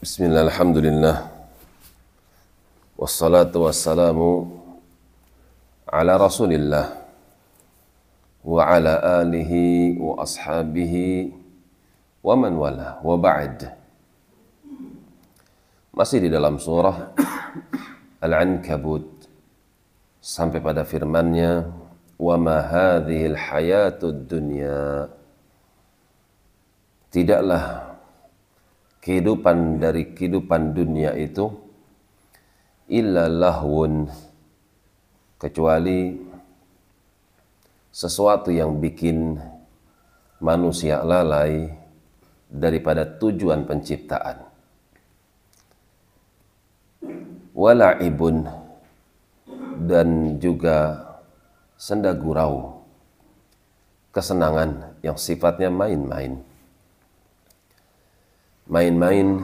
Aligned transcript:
Bismillah, 0.00 0.48
alhamdulillah. 0.48 1.28
Wassalatu 2.96 3.68
rasulillah 6.16 6.88
Wa 8.40 8.80
ala 8.80 8.96
wa 10.00 10.24
ashabihi 10.24 11.36
Wa 12.24 12.32
man 12.32 12.56
wala 12.56 12.96
wa 13.04 13.20
Masih 15.92 16.24
di 16.24 16.32
dalam 16.32 16.56
surah 16.56 17.12
Al-Ankabut 18.24 19.04
Sampai 20.16 20.64
pada 20.64 20.88
firmannya 20.88 21.68
Wa 22.16 22.40
ma 22.40 22.56
hadhil 22.64 23.36
hayatud 23.36 24.24
dunya. 24.24 25.12
Tidaklah 27.12 27.89
kehidupan 29.00 29.80
dari 29.80 30.12
kehidupan 30.12 30.76
dunia 30.76 31.16
itu 31.16 31.48
illa 32.92 33.26
lahwun 33.28 34.08
kecuali 35.40 36.20
sesuatu 37.90 38.52
yang 38.52 38.76
bikin 38.78 39.40
manusia 40.38 41.00
lalai 41.00 41.72
daripada 42.50 43.06
tujuan 43.06 43.64
penciptaan. 43.64 44.46
Wala'ibun 47.56 48.46
dan 49.84 50.38
juga 50.38 51.08
senda 51.80 52.12
gurau 52.12 52.84
kesenangan 54.12 54.96
yang 55.00 55.16
sifatnya 55.16 55.72
main-main 55.72 56.49
main-main, 58.70 59.42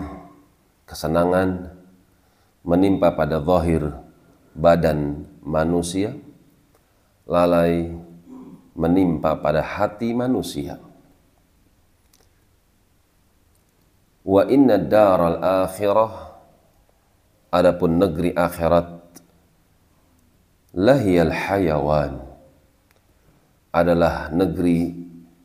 kesenangan 0.86 1.74
menimpa 2.62 3.10
pada 3.10 3.42
zahir 3.42 3.91
badan 4.55 5.27
manusia, 5.42 6.14
lalai 7.27 7.91
menimpa 8.78 9.34
pada 9.34 9.66
hati 9.66 10.14
manusia. 10.14 10.78
Wa 14.22 14.47
inna 14.47 14.78
daral 14.78 15.42
akhirah 15.42 16.38
adapun 17.50 17.98
negeri 17.98 18.30
akhirat 18.30 18.94
lahiyal 20.70 21.34
hayawan 21.34 22.22
adalah 23.74 24.30
negeri 24.30 24.94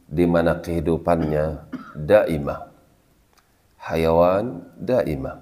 di 0.05 0.25
mana 0.25 0.57
kehidupannya 0.57 1.65
daimah 1.93 2.70
hayawan 3.81 4.61
daimah. 4.77 5.41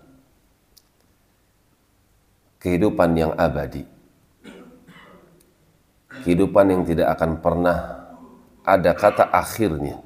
Kehidupan 2.60 3.16
yang 3.16 3.32
abadi. 3.36 3.84
Kehidupan 6.24 6.66
yang 6.68 6.84
tidak 6.84 7.16
akan 7.16 7.40
pernah 7.40 7.78
ada 8.64 8.92
kata 8.92 9.32
akhirnya. 9.32 10.04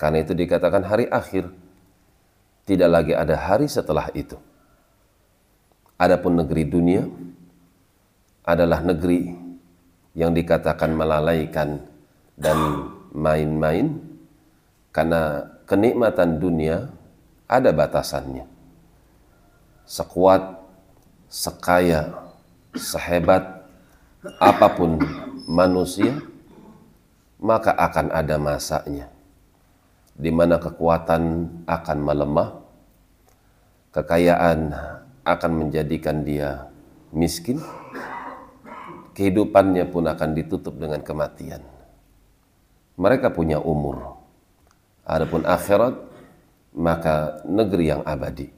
Karena 0.00 0.24
itu 0.24 0.32
dikatakan 0.32 0.84
hari 0.84 1.08
akhir. 1.08 1.48
Tidak 2.64 2.88
lagi 2.88 3.16
ada 3.16 3.36
hari 3.36 3.68
setelah 3.68 4.12
itu. 4.12 4.36
Adapun 5.98 6.36
negeri 6.36 6.62
dunia 6.68 7.02
adalah 8.44 8.80
negeri 8.80 9.28
yang 10.16 10.32
dikatakan 10.32 10.92
melalaikan 10.92 11.80
dan 12.38 12.56
main-main 13.12 13.98
karena 14.92 15.44
kenikmatan 15.68 16.38
dunia 16.40 16.97
ada 17.48 17.72
batasannya. 17.72 18.44
Sekuat, 19.88 20.60
sekaya, 21.32 22.12
sehebat 22.76 23.64
apa 24.36 24.68
pun 24.76 25.00
manusia, 25.48 26.12
maka 27.40 27.72
akan 27.72 28.12
ada 28.12 28.36
masanya 28.36 29.08
di 30.18 30.34
mana 30.34 30.58
kekuatan 30.58 31.46
akan 31.62 31.98
melemah, 32.02 32.58
kekayaan 33.94 34.74
akan 35.22 35.52
menjadikan 35.54 36.26
dia 36.26 36.66
miskin, 37.14 37.62
kehidupannya 39.14 39.86
pun 39.86 40.10
akan 40.10 40.34
ditutup 40.34 40.74
dengan 40.74 40.98
kematian. 41.06 41.62
Mereka 42.98 43.30
punya 43.30 43.62
umur. 43.62 44.18
Adapun 45.06 45.46
akhirat 45.46 45.94
maka 46.76 47.40
negeri 47.48 47.94
yang 47.94 48.02
abadi. 48.04 48.48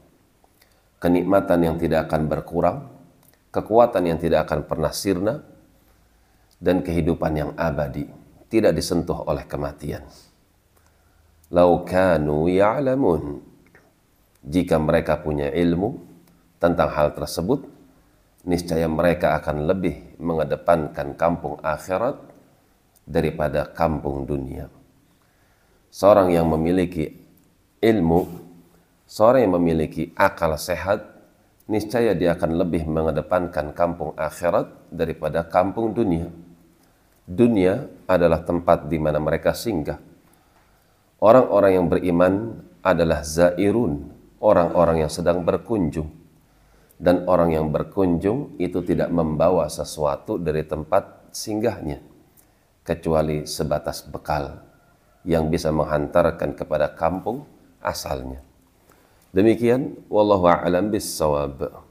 Kenikmatan 1.01 1.61
yang 1.65 1.77
tidak 1.81 2.11
akan 2.11 2.29
berkurang, 2.29 2.79
kekuatan 3.51 4.05
yang 4.11 4.19
tidak 4.21 4.49
akan 4.49 4.67
pernah 4.69 4.93
sirna, 4.93 5.41
dan 6.61 6.85
kehidupan 6.85 7.33
yang 7.33 7.51
abadi 7.57 8.05
tidak 8.53 8.77
disentuh 8.77 9.25
oleh 9.25 9.49
kematian. 9.49 10.05
Lau 11.51 11.83
kanu 11.83 12.47
ya'lamun. 12.47 13.43
Jika 14.41 14.81
mereka 14.81 15.21
punya 15.21 15.53
ilmu 15.53 16.01
tentang 16.61 16.89
hal 16.93 17.13
tersebut, 17.13 17.65
niscaya 18.45 18.89
mereka 18.89 19.37
akan 19.41 19.69
lebih 19.69 20.17
mengedepankan 20.17 21.17
kampung 21.17 21.61
akhirat 21.61 22.17
daripada 23.05 23.69
kampung 23.69 24.25
dunia. 24.25 24.71
Seorang 25.91 26.31
yang 26.31 26.47
memiliki 26.49 27.11
ilmu, 27.81 28.29
seorang 29.09 29.49
yang 29.49 29.57
memiliki 29.57 30.13
akal 30.13 30.53
sehat, 30.61 31.01
niscaya 31.65 32.13
dia 32.13 32.37
akan 32.37 32.61
lebih 32.61 32.85
mengedepankan 32.85 33.73
kampung 33.73 34.13
akhirat 34.21 34.93
daripada 34.93 35.49
kampung 35.49 35.97
dunia. 35.97 36.29
Dunia 37.25 37.89
adalah 38.05 38.45
tempat 38.45 38.87
di 38.93 39.01
mana 39.01 39.17
mereka 39.17 39.57
singgah. 39.57 39.97
Orang-orang 41.21 41.73
yang 41.77 41.87
beriman 41.89 42.35
adalah 42.85 43.25
zairun, 43.25 44.13
orang-orang 44.41 45.05
yang 45.05 45.13
sedang 45.13 45.41
berkunjung. 45.45 46.09
Dan 47.01 47.25
orang 47.25 47.57
yang 47.57 47.73
berkunjung 47.73 48.61
itu 48.61 48.85
tidak 48.85 49.09
membawa 49.09 49.73
sesuatu 49.73 50.37
dari 50.37 50.69
tempat 50.69 51.33
singgahnya, 51.33 51.97
kecuali 52.85 53.49
sebatas 53.49 54.05
bekal 54.05 54.61
yang 55.25 55.49
bisa 55.49 55.73
menghantarkan 55.73 56.53
kepada 56.53 56.93
kampung 56.93 57.49
asalnya. 57.83 58.41
Demikian 59.35 59.97
wallahu 60.13 60.47
a'lam 60.47 60.91
bis-shawab. 60.93 61.90